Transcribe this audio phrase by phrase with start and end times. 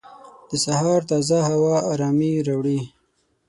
[0.49, 2.79] د سهار تازه هوا ارامۍ راوړي.